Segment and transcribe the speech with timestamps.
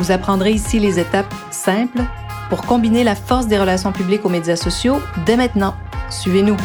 [0.00, 2.00] Vous apprendrez ici les étapes simples
[2.48, 5.74] pour combiner la force des relations publiques aux médias sociaux dès maintenant.
[6.08, 6.56] Suivez-nous.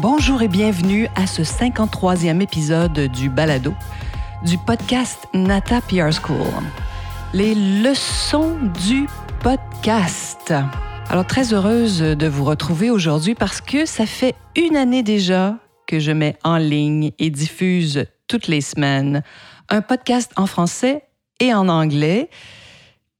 [0.00, 3.74] Bonjour et bienvenue à ce 53e épisode du Balado,
[4.44, 6.46] du podcast Nata PR School.
[7.34, 9.08] Les leçons du
[9.40, 10.54] podcast.
[11.10, 15.98] Alors très heureuse de vous retrouver aujourd'hui parce que ça fait une année déjà que
[15.98, 19.22] je mets en ligne et diffuse toutes les semaines.
[19.68, 21.02] Un podcast en français
[21.40, 22.28] et en anglais.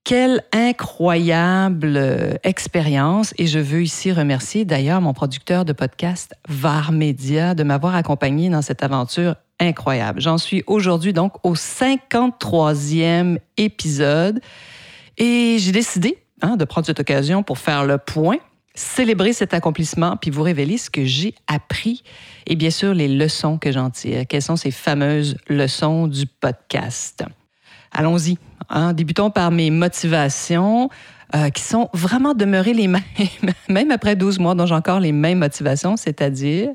[0.05, 3.35] Quelle incroyable euh, expérience.
[3.39, 8.49] Et je veux ici remercier d'ailleurs mon producteur de podcast VAR Media de m'avoir accompagné
[8.49, 10.21] dans cette aventure incroyable.
[10.21, 14.41] J'en suis aujourd'hui donc au 53e épisode
[15.19, 18.39] et j'ai décidé hein, de prendre cette occasion pour faire le point,
[18.77, 22.05] célébrer cet accomplissement puis vous révéler ce que j'ai appris
[22.47, 24.27] et bien sûr les leçons que j'en tire.
[24.29, 27.25] Quelles sont ces fameuses leçons du podcast?
[27.91, 28.39] Allons-y.
[28.69, 28.93] Hein.
[28.93, 30.89] Débutons par mes motivations.
[31.35, 33.03] Euh, qui sont vraiment demeurées les mêmes,
[33.69, 36.69] même après 12 mois, dont j'ai encore les mêmes motivations, c'est-à-dire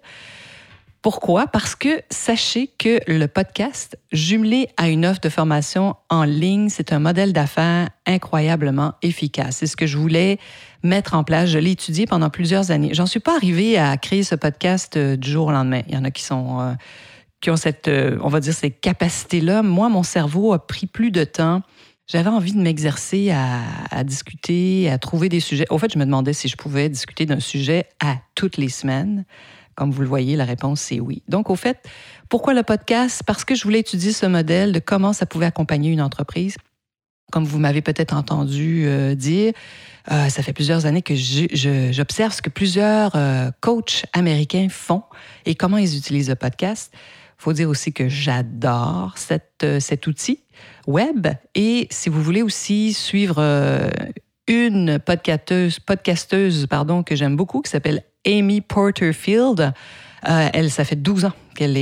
[1.02, 1.48] pourquoi?
[1.48, 6.94] Parce que sachez que le podcast, jumelé à une offre de formation en ligne, c'est
[6.94, 9.58] un modèle d'affaires incroyablement efficace.
[9.58, 10.38] C'est ce que je voulais
[10.84, 11.50] mettre en place.
[11.50, 12.94] Je l'ai étudié pendant plusieurs années.
[12.94, 15.82] J'en suis pas arrivée à créer ce podcast euh, du jour au lendemain.
[15.88, 16.60] Il y en a qui sont...
[16.62, 16.74] Euh,
[17.42, 19.64] qui ont cette, euh, on va dire, ces capacités-là.
[19.64, 21.64] Moi, mon cerveau a pris plus de temps.
[22.08, 25.66] J'avais envie de m'exercer à, discuter, à trouver des sujets.
[25.70, 29.26] Au fait, je me demandais si je pouvais discuter d'un sujet à toutes les semaines.
[29.76, 31.24] Comme vous le voyez, la réponse, c'est oui.
[31.28, 31.78] Donc, au fait,
[32.30, 33.24] pourquoi le podcast?
[33.26, 36.58] Parce que je voulais étudier ce modèle de comment ça pouvait accompagner une entreprise.
[37.32, 39.54] Comme vous m'avez peut-être entendu euh, dire,
[40.12, 43.14] euh, ça fait plusieurs années que j'observe ce que plusieurs
[43.62, 45.04] coachs américains font
[45.46, 46.92] et comment ils utilisent le podcast
[47.42, 49.16] faut dire aussi que j'adore
[49.64, 50.44] euh, cet outil
[50.86, 51.28] web.
[51.56, 53.90] Et si vous voulez aussi suivre euh,
[54.48, 59.74] une podcasteuse, podcasteuse pardon, que j'aime beaucoup, qui s'appelle Amy Porterfield,
[60.30, 61.76] euh, elle, ça fait 12 ans qu'elle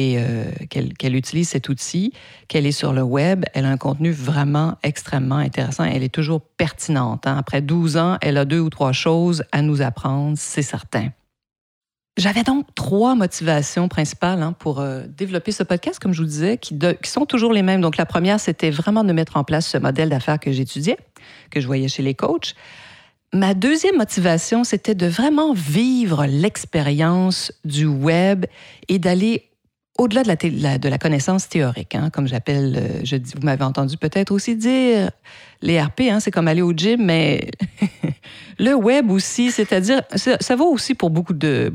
[0.70, 2.14] qu'elle utilise cet outil,
[2.48, 3.46] qu'elle est sur le web.
[3.54, 5.84] Elle a un contenu vraiment extrêmement intéressant.
[5.84, 7.28] Elle est toujours pertinente.
[7.28, 7.36] Hein.
[7.38, 11.10] Après 12 ans, elle a deux ou trois choses à nous apprendre, c'est certain.
[12.20, 16.58] J'avais donc trois motivations principales hein, pour euh, développer ce podcast, comme je vous disais,
[16.58, 17.80] qui, sont toujours les mêmes.
[17.80, 20.98] Donc, la première, c'était vraiment de mettre en place ce modèle d'affaires que j'étudiais,
[21.50, 22.56] que je voyais chez les coachs.
[23.32, 28.46] Ma deuxième motivation, c'était de vraiment vivre l'expérience du web
[28.88, 29.49] et d'aller
[30.00, 34.56] au-delà de la, connaissance théorique, hein, comme j'appelle, euh, je vous m'avez entendu peut-être aussi
[34.56, 35.12] dire,
[35.62, 37.52] les RP, hein, c'est comme aller au gym, mais
[38.60, 41.72] le web aussi, c'est-à-dire, ça, vaut aussi pour beaucoup de,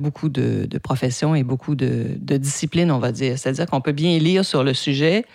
[0.83, 3.39] professions et beaucoup de, disciplines, on va dire.
[3.39, 5.27] C'est-à-dire qu'on peut bien lire sur le sujet,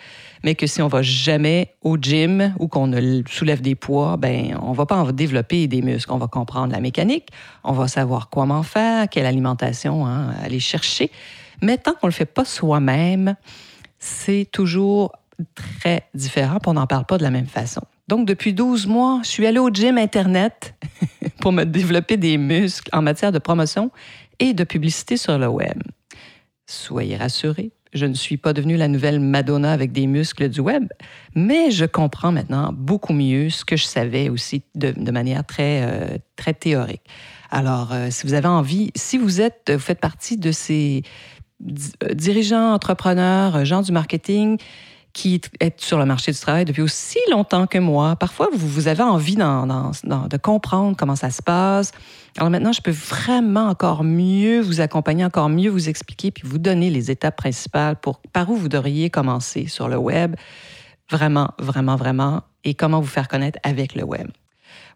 [0.42, 2.90] mais que si on va jamais au gym ou qu'on
[3.28, 6.12] soulève des poids, ben on va pas en développer des muscles.
[6.12, 7.28] On va comprendre la mécanique,
[7.62, 11.10] on va savoir comment faire, quelle alimentation hein, aller chercher.
[11.62, 13.36] Mais tant qu'on ne le fait pas soi-même,
[13.98, 15.12] c'est toujours
[15.54, 17.82] très différent, on n'en parle pas de la même façon.
[18.08, 20.74] Donc, depuis 12 mois, je suis allée au gym Internet
[21.40, 23.90] pour me développer des muscles en matière de promotion
[24.38, 25.80] et de publicité sur le web.
[26.66, 30.88] Soyez rassurés, je ne suis pas devenue la nouvelle Madonna avec des muscles du web,
[31.34, 36.18] mais je comprends maintenant beaucoup mieux ce que je savais aussi de, manière très, euh,
[36.36, 37.02] très théorique.
[37.50, 41.02] Alors, euh, si vous avez envie, si vous êtes, vous faites partie de ces,
[41.60, 44.58] dirigeants, entrepreneurs, gens du marketing
[45.12, 48.16] qui est sur le marché du travail depuis aussi longtemps que moi.
[48.16, 51.92] Parfois, vous, vous avez envie de comprendre comment ça se passe.
[52.36, 56.58] Alors maintenant, je peux vraiment encore mieux vous accompagner, encore mieux vous expliquer, puis vous
[56.58, 60.36] donner les étapes principales pour par où vous devriez commencer sur le web.
[61.10, 62.42] Vraiment, vraiment, vraiment.
[62.62, 64.28] Et comment vous faire connaître avec le web.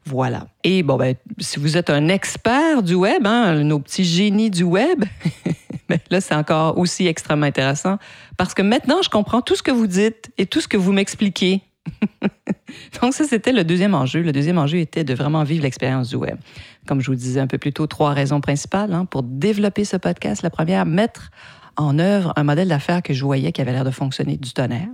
[0.06, 0.46] Voilà.
[0.64, 4.62] Et bon, ben, si vous êtes un expert du web, hein, nos petits génies du
[4.62, 5.04] web,
[5.88, 7.98] ben, là, c'est encore aussi extrêmement intéressant
[8.36, 10.92] parce que maintenant, je comprends tout ce que vous dites et tout ce que vous
[10.92, 11.62] m'expliquez.
[13.00, 14.22] Donc, ça, c'était le deuxième enjeu.
[14.22, 16.36] Le deuxième enjeu était de vraiment vivre l'expérience du web.
[16.86, 19.96] Comme je vous disais un peu plus tôt, trois raisons principales hein, pour développer ce
[19.96, 20.42] podcast.
[20.42, 21.30] La première, mettre
[21.76, 24.88] en œuvre un modèle d'affaires que je voyais qui avait l'air de fonctionner du tonnerre,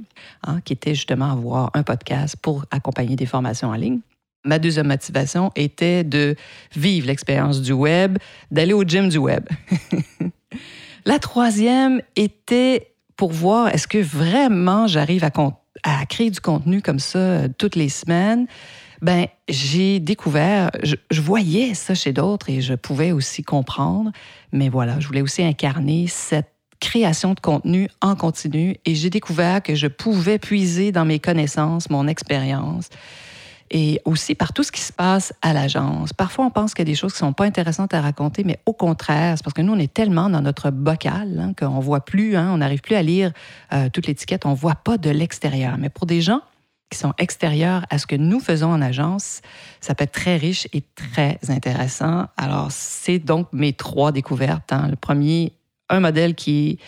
[0.46, 4.00] hein, qui était justement avoir un podcast pour accompagner des formations en ligne.
[4.44, 6.34] Ma deuxième motivation était de
[6.74, 8.18] vivre l'expérience du web,
[8.50, 9.44] d'aller au gym du web.
[11.06, 17.18] La troisième était pour voir est-ce que vraiment j'arrive à, créer du contenu comme ça
[17.18, 18.46] euh, toutes les semaines.
[19.02, 24.10] Ben, j'ai découvert, je, voyais ça chez d'autres et je pouvais aussi comprendre,
[24.52, 29.62] mais voilà, je voulais aussi incarner cette création de contenu en continu et j'ai découvert
[29.62, 32.88] que je pouvais puiser dans mes connaissances, mon expérience
[33.70, 36.12] et aussi par tout ce qui se passe à l'agence.
[36.12, 38.42] Parfois, on pense qu'il y a des choses qui ne sont pas intéressantes à raconter,
[38.44, 41.76] mais au contraire, c'est parce que nous, on est tellement dans notre bocal hein, qu'on
[41.76, 43.32] ne voit plus, hein, on n'arrive plus à lire
[43.72, 45.78] euh, toute l'étiquette, on ne voit pas de l'extérieur.
[45.78, 46.40] Mais pour des gens
[46.90, 49.42] qui sont extérieurs à ce que nous faisons en agence,
[49.80, 52.26] ça peut être très riche et très intéressant.
[52.36, 54.72] Alors, c'est donc mes trois découvertes.
[54.72, 54.88] Hein.
[54.90, 55.52] Le premier,
[55.88, 56.78] un modèle qui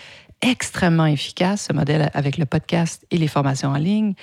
[0.43, 4.15] est extrêmement efficace, ce modèle avec le podcast et les formations en ligne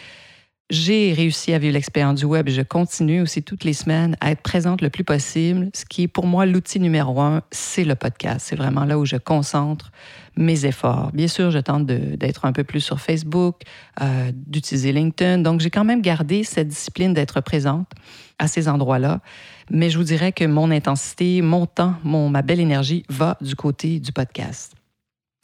[0.69, 4.31] j'ai réussi à vivre l'expérience du web et je continue aussi toutes les semaines à
[4.31, 5.69] être présente le plus possible.
[5.73, 8.45] Ce qui est pour moi l'outil numéro un, c'est le podcast.
[8.47, 9.91] C'est vraiment là où je concentre
[10.37, 11.11] mes efforts.
[11.11, 13.61] Bien sûr, je tente d'être un peu plus sur Facebook,
[14.01, 15.39] euh, d'utiliser LinkedIn.
[15.39, 17.89] Donc, j'ai quand même gardé cette discipline d'être présente
[18.37, 19.21] à ces endroits-là.
[19.71, 23.55] Mais je vous dirais que mon intensité, mon temps, mon, ma belle énergie va du
[23.55, 24.78] côté du podcast.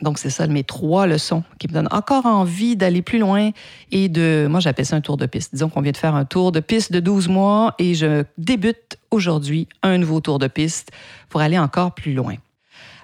[0.01, 3.51] Donc, c'est ça mes trois leçons qui me donnent encore envie d'aller plus loin
[3.92, 4.47] et de.
[4.50, 5.53] Moi, j'appelle ça un tour de piste.
[5.53, 8.97] Disons qu'on vient de faire un tour de piste de 12 mois et je débute
[9.12, 10.92] aujourd'hui un nouveau tour de piste
[11.30, 12.36] pour aller encore plus loin.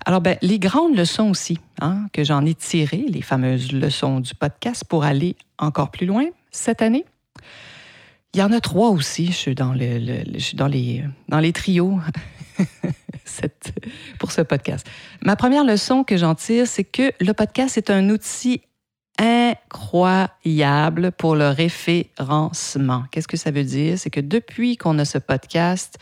[0.06, 4.36] Alors, ben, les grandes leçons aussi hein, que j'en ai tirées, les fameuses leçons du
[4.36, 7.06] podcast pour aller encore plus loin cette année.
[8.34, 9.28] Il y en a trois aussi.
[9.28, 10.24] Je suis dans, le,
[10.54, 12.00] dans, les, dans les trios
[14.20, 14.88] pour ce podcast.
[15.22, 18.62] Ma première leçon que j'en tire, c'est que le podcast est un outil
[19.18, 23.04] incroyable pour le référencement.
[23.12, 24.00] Qu'est-ce que ça veut dire?
[24.00, 25.98] C'est que depuis qu'on a ce podcast,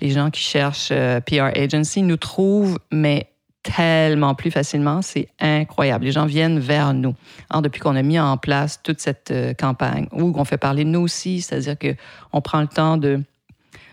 [0.00, 3.30] les gens qui cherchent euh, PR Agency nous trouvent, mais
[3.74, 5.02] tellement plus facilement.
[5.02, 6.04] C'est incroyable.
[6.04, 7.14] Les gens viennent vers nous.
[7.50, 10.84] Alors, depuis qu'on a mis en place toute cette euh, campagne, où on fait parler
[10.84, 12.98] nous aussi, c'est-à-dire qu'on prend le temps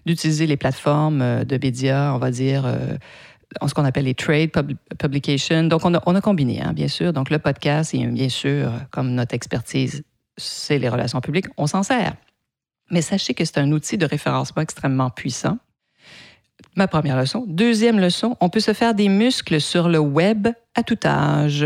[0.05, 2.97] d'utiliser les plateformes euh, de médias, on va dire, euh,
[3.65, 4.51] ce qu'on appelle les trade
[4.99, 5.63] publications.
[5.63, 7.13] Donc, on a, on a combiné, hein, bien sûr.
[7.13, 10.03] Donc, le podcast, et bien sûr, comme notre expertise,
[10.37, 12.15] c'est les relations publiques, on s'en sert.
[12.91, 15.57] Mais sachez que c'est un outil de référencement extrêmement puissant.
[16.75, 17.45] Ma première leçon.
[17.47, 21.65] Deuxième leçon, on peut se faire des muscles sur le web à tout âge,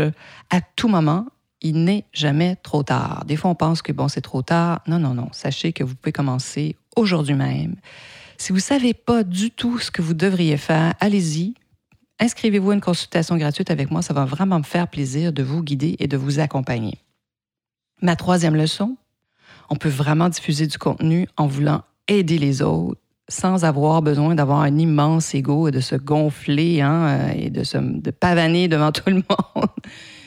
[0.50, 1.26] à tout moment.
[1.60, 3.24] Il n'est jamais trop tard.
[3.26, 4.80] Des fois, on pense que bon, c'est trop tard.
[4.86, 5.28] Non, non, non.
[5.32, 7.76] Sachez que vous pouvez commencer aujourd'hui même.
[8.36, 11.54] Si vous ne savez pas du tout ce que vous devriez faire, allez-y.
[12.20, 14.02] Inscrivez-vous à une consultation gratuite avec moi.
[14.02, 16.98] Ça va vraiment me faire plaisir de vous guider et de vous accompagner.
[18.02, 18.96] Ma troisième leçon,
[19.70, 24.60] on peut vraiment diffuser du contenu en voulant aider les autres sans avoir besoin d'avoir
[24.60, 28.92] un immense ego et de se gonfler hein, euh, et de se de pavaner devant
[28.92, 29.68] tout le monde.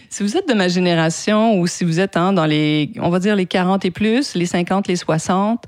[0.09, 3.19] si vous êtes de ma génération ou si vous êtes hein, dans les, on va
[3.19, 5.65] dire les 40 et plus, les 50, les 60,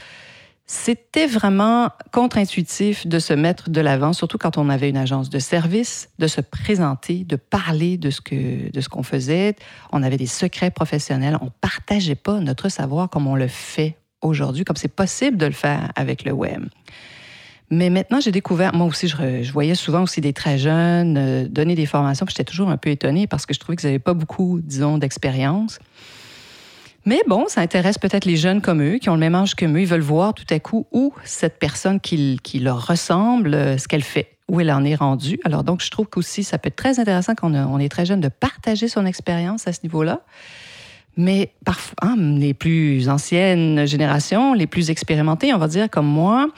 [0.66, 5.40] c'était vraiment contre-intuitif de se mettre de l'avant, surtout quand on avait une agence de
[5.40, 9.56] service, de se présenter, de parler de ce que de ce qu'on faisait.
[9.92, 14.64] On avait des secrets professionnels, on partageait pas notre savoir comme on le fait aujourd'hui,
[14.64, 16.64] comme c'est possible de le faire avec le web.
[17.74, 21.74] Mais maintenant, j'ai découvert, moi aussi, je, voyais souvent aussi des très jeunes euh, donner
[21.74, 24.62] des formations, j'étais toujours un peu étonnée parce que je trouvais qu'ils n'avaient pas beaucoup,
[24.64, 25.80] disons, d'expérience.
[27.06, 29.66] Mais bon, ça intéresse peut-être les jeunes comme eux, qui ont le même âge que
[29.66, 29.82] eux.
[29.82, 33.88] Ils veulent voir tout à coup où cette personne qui, qui leur ressemble, euh, ce
[33.88, 35.40] qu'elle fait, où elle en est rendue.
[35.44, 38.22] Alors donc, je trouve qu'aussi, ça peut être très intéressant quand on, est très jeune
[38.22, 40.22] de partager son expérience à ce niveau-là.
[41.18, 46.50] Mais parfois, hein, les plus anciennes générations, les plus expérimentées, on va dire comme moi,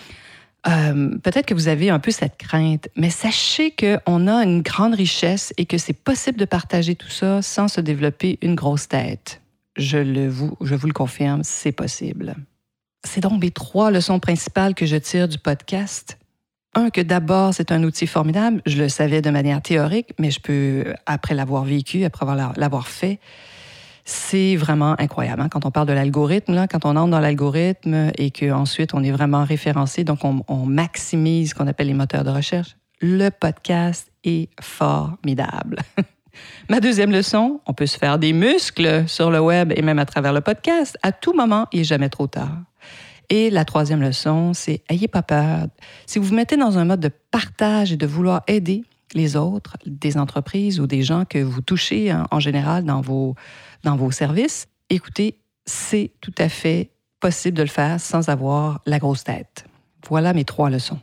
[0.68, 4.96] euh, peut-être que vous avez un peu cette crainte, mais sachez qu'on a une grande
[4.96, 9.42] richesse et que c'est possible de partager tout ça sans se développer une grosse tête
[9.78, 12.36] je, vous le confirme, c'est possible.
[13.04, 16.18] C'est donc les trois leçons principales que je tire du podcast.
[16.74, 18.62] Un, que d'abord, c'est un outil formidable.
[18.66, 22.26] Je le savais de manière théorique, mais je peux, après l'avoir vécu, après
[22.58, 23.20] l'avoir fait,
[24.06, 25.42] c'est vraiment incroyable.
[25.42, 25.50] Hein.
[25.50, 29.44] Quand on parle de l'algorithme, quand on entre dans l'algorithme et qu'ensuite on est vraiment
[29.44, 34.50] référencé, donc on, on maximise ce qu'on appelle les moteurs de recherche, le podcast est
[34.62, 35.80] formidable.
[36.70, 40.06] Ma deuxième leçon, on peut se faire des muscles sur le web et même à
[40.06, 40.98] travers le podcast.
[41.02, 42.58] À tout moment, il n'est jamais trop tard.
[43.30, 45.68] Et la troisième leçon, c'est ayez pas peur.
[46.06, 48.84] Si vous vous mettez dans un mode de partage et de vouloir aider,
[49.14, 53.36] les autres, des entreprises ou des gens que vous touchez hein, en général dans vos,
[53.84, 59.00] dans vos services, écoutez, c'est tout à fait possible de le faire sans avoir la
[59.00, 59.66] grosse tête.
[60.08, 61.00] Voilà mes trois leçons.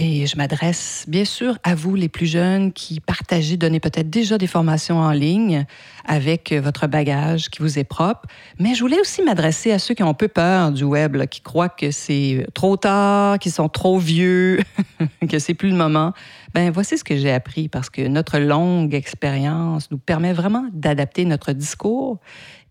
[0.00, 4.38] Et je m'adresse bien sûr à vous, les plus jeunes, qui partagez, donnez peut-être déjà
[4.38, 5.66] des formations en ligne
[6.04, 8.28] avec votre bagage qui vous est propre.
[8.60, 11.40] Mais je voulais aussi m'adresser à ceux qui ont un peu peur du web, qui
[11.40, 14.60] croient que c'est trop tard, qu'ils sont trop vieux,
[15.28, 16.12] que c'est plus le moment.
[16.54, 21.24] Ben voici ce que j'ai appris parce que notre longue expérience nous permet vraiment d'adapter
[21.24, 22.18] notre discours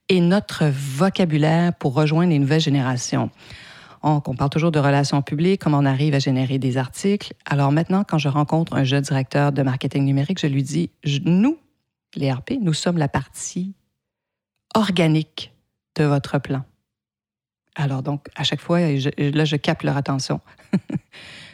[0.08, 3.30] et notre vocabulaire pour rejoindre les nouvelles générations.
[4.04, 7.34] On, parle toujours de relations publiques, comment on arrive à générer des articles.
[7.46, 10.92] Alors maintenant, quand je rencontre un jeune directeur de marketing numérique, je lui dis,
[11.26, 11.58] nous,
[12.16, 13.74] les RP, nous sommes la partie
[14.76, 15.54] organique
[15.96, 16.64] de votre plan.
[17.76, 20.42] Alors donc, à chaque fois, là, je capte leur attention.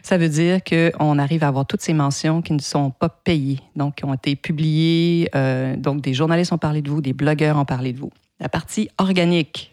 [0.03, 3.59] Ça veut dire qu'on arrive à avoir toutes ces mentions qui ne sont pas payées,
[3.75, 5.29] donc qui ont été publiées.
[5.33, 8.11] Euh, donc, des journalistes ont parlé de vous, des blogueurs ont parlé de vous.
[8.39, 9.72] La partie organique,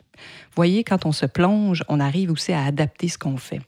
[0.55, 3.61] voyez, quand on se plonge, on arrive aussi à adapter ce qu'on fait.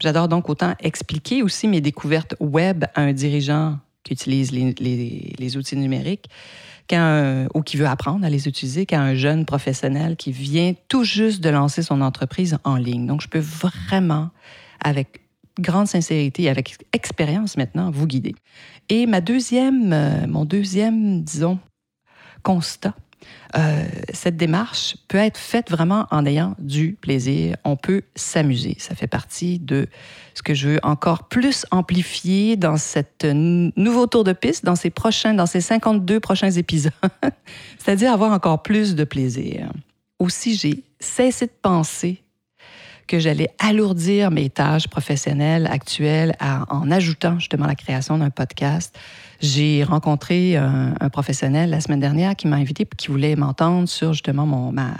[0.00, 5.76] J'adore donc autant expliquer aussi mes découvertes web à un dirigeant qui utilise les, outils
[5.76, 6.28] numériques
[7.54, 11.42] ou qui veut apprendre à les utiliser qu'à un jeune professionnel qui vient tout juste
[11.42, 13.06] de lancer son entreprise en ligne.
[13.06, 14.30] Donc, je peux vraiment,
[14.82, 15.20] avec
[15.58, 18.34] grande sincérité et avec expérience maintenant, vous guider.
[18.88, 21.58] Et ma deuxième, euh, mon deuxième, disons,
[22.42, 22.94] constat,
[23.56, 27.56] euh, cette démarche peut être faite vraiment en ayant du plaisir.
[27.64, 28.76] On peut s'amuser.
[28.78, 29.86] Ça fait partie de
[30.34, 34.90] ce que je veux encore plus amplifier dans cette nouveau tour de piste, dans ces
[34.90, 36.92] prochains, dans ces 52 prochains épisodes.
[37.78, 39.72] C'est-à-dire avoir encore plus de plaisir.
[40.18, 42.22] Aussi, j'ai cessé de penser
[43.06, 48.96] que j'allais alourdir mes tâches professionnelles actuelles en ajoutant justement la création d'un podcast.
[49.40, 54.12] J'ai rencontré un, professionnel la semaine dernière qui m'a invité et qui voulait m'entendre sur
[54.12, 54.94] justement ma,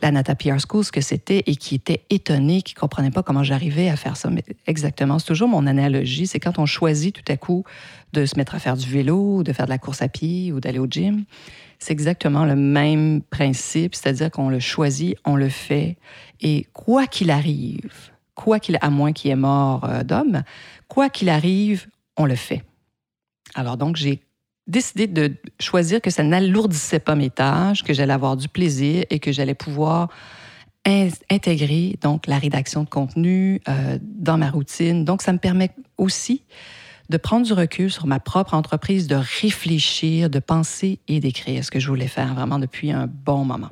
[0.00, 3.22] la Nata PR School, ce que c'était, et qui était étonné, qui ne comprenait pas
[3.22, 4.30] comment j'arrivais à faire ça.
[4.30, 7.64] Mais exactement, c'est toujours mon analogie, c'est quand on choisit tout à coup
[8.12, 10.60] de se mettre à faire du vélo, de faire de la course à pied ou
[10.60, 11.24] d'aller au gym.
[11.78, 15.96] C'est exactement le même principe, c'est-à-dire qu'on le choisit, on le fait,
[16.40, 20.42] et quoi qu'il arrive, quoi qu'il, à moins qu'il ait mort euh, d'homme,
[20.88, 21.86] quoi qu'il arrive,
[22.16, 22.62] on le fait.
[23.54, 24.22] Alors donc, j'ai
[24.66, 29.18] décidé de choisir que ça n'alourdissait pas mes tâches, que j'allais avoir du plaisir et
[29.18, 30.08] que j'allais pouvoir
[31.30, 35.04] intégrer donc la rédaction de contenu euh, dans ma routine.
[35.04, 36.42] Donc, ça me permet aussi
[37.08, 41.70] de prendre du recul sur ma propre entreprise, de réfléchir, de penser et d'écrire, ce
[41.70, 43.70] que je voulais faire vraiment depuis un bon moment.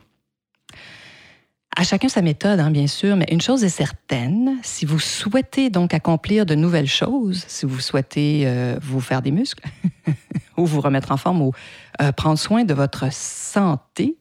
[1.75, 5.71] À chacun sa méthode, hein, bien sûr, mais une chose est certaine, si vous souhaitez
[5.71, 9.65] donc accomplir de nouvelles choses, si vous souhaitez euh, vous faire des muscles,
[10.59, 11.53] ou vous remettre en forme, ou
[12.03, 14.19] euh, prendre soin de votre santé,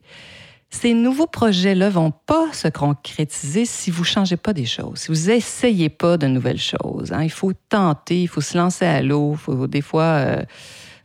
[0.70, 5.30] ces nouveaux projets-là vont pas se concrétiser si vous changez pas des choses, si vous
[5.30, 7.12] essayez pas de nouvelles choses.
[7.12, 7.24] Hein.
[7.24, 10.38] Il faut tenter, il faut se lancer à l'eau, il faut des fois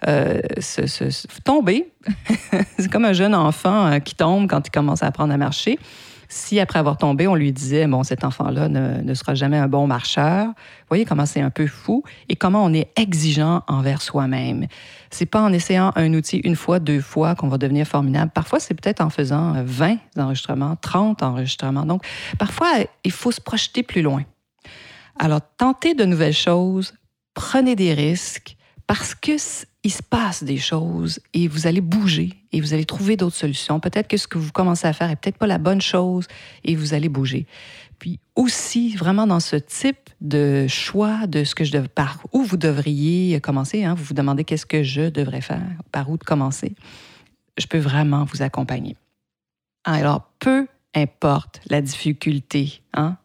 [0.06, 1.92] euh, se, tomber.
[2.78, 5.80] C'est comme un jeune enfant qui tombe quand il commence à apprendre à marcher.
[6.28, 9.86] Si après avoir tombé, on lui disait, bon, cet enfant-là ne, sera jamais un bon
[9.86, 14.66] marcheur, vous voyez comment c'est un peu fou et comment on est exigeant envers soi-même.
[15.10, 18.30] C'est pas en essayant un outil une fois, deux fois qu'on va devenir formidable.
[18.34, 21.86] Parfois, c'est peut-être en faisant 20 enregistrements, 30 enregistrements.
[21.86, 22.04] Donc,
[22.38, 22.70] parfois,
[23.04, 24.24] il faut se projeter plus loin.
[25.18, 26.94] Alors, tentez de nouvelles choses,
[27.34, 28.56] prenez des risques
[28.86, 29.36] parce que
[29.86, 33.78] il se passe des choses et vous allez bouger et vous allez trouver d'autres solutions.
[33.78, 36.26] Peut-être que ce que vous commencez à faire est peut-être pas la bonne chose
[36.64, 37.46] et vous allez bouger.
[38.00, 42.56] Puis aussi, vraiment dans ce type de choix de ce que je par où vous
[42.56, 45.62] devriez commencer, hein, vous vous demandez qu'est-ce que je devrais faire,
[45.92, 46.74] par où de commencer,
[47.56, 48.96] je peux vraiment vous accompagner.
[49.84, 50.66] Alors, peu
[50.96, 53.18] importe la difficulté, hein,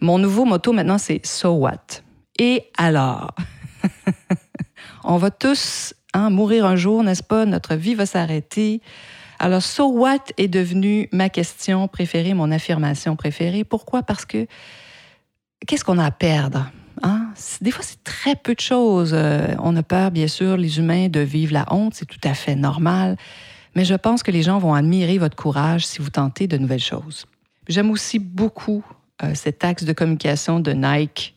[0.00, 2.00] mon nouveau motto maintenant, c'est So what?
[2.38, 3.34] Et alors?
[5.04, 7.46] On va tous hein, mourir un jour, n'est-ce pas?
[7.46, 8.80] Notre vie va s'arrêter.
[9.38, 13.64] Alors, so what est devenu ma question préférée, mon affirmation préférée?
[13.64, 14.02] Pourquoi?
[14.02, 14.46] Parce que
[15.66, 16.70] qu'est-ce qu'on a à perdre?
[17.02, 17.28] Hein?
[17.62, 19.12] Des fois, c'est très peu de choses.
[19.14, 21.94] Euh, on a peur, bien sûr, les humains, de vivre la honte.
[21.94, 23.16] C'est tout à fait normal.
[23.74, 26.78] Mais je pense que les gens vont admirer votre courage si vous tentez de nouvelles
[26.78, 27.24] choses.
[27.68, 28.84] J'aime aussi beaucoup
[29.22, 31.34] euh, cet axe de communication de Nike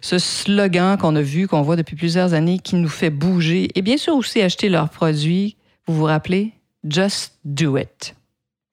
[0.00, 3.82] ce slogan qu'on a vu, qu'on voit depuis plusieurs années, qui nous fait bouger et
[3.82, 5.56] bien sûr aussi acheter leurs produits.
[5.86, 6.52] Vous vous rappelez?
[6.88, 8.14] Just do it.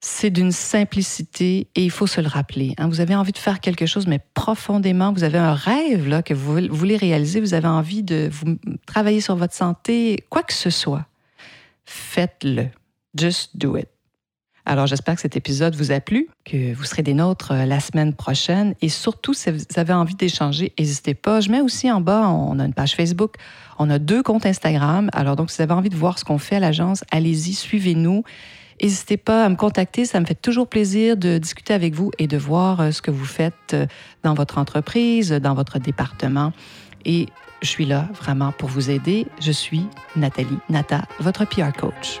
[0.00, 2.74] c'est d'une simplicité et il faut se le rappeler.
[2.78, 2.88] Hein.
[2.88, 6.60] Vous avez envie de faire quelque chose, mais profondément, vous avez un rêve que vous
[6.70, 8.56] voulez réaliser, vous avez envie de vous
[8.86, 11.06] travailler sur votre santé, quoi que ce soit.
[11.84, 12.68] Faites-le.
[13.16, 13.88] Just do it.
[14.68, 17.80] Alors, j'espère que cet épisode vous a plu, que vous serez des nôtres euh, la
[17.80, 18.74] semaine prochaine.
[18.82, 21.40] Et surtout, si vous avez envie d'échanger, n'hésitez pas.
[21.40, 23.36] Je mets aussi en bas, on a une page Facebook,
[23.78, 25.08] on a deux comptes Instagram.
[25.14, 28.24] Alors, donc, si vous avez envie de voir ce qu'on fait à l'agence, allez-y, suivez-nous.
[28.82, 32.26] N'hésitez pas à me contacter, ça me fait toujours plaisir de discuter avec vous et
[32.26, 33.86] de voir euh, ce que vous faites euh,
[34.22, 36.52] dans votre entreprise, dans votre département.
[37.06, 37.24] Et
[37.62, 39.28] je suis là vraiment pour vous aider.
[39.40, 42.20] Je suis Nathalie Nata, votre PR coach.